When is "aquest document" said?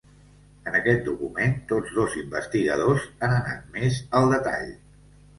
0.77-1.51